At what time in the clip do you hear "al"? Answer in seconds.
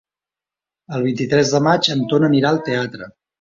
2.55-2.63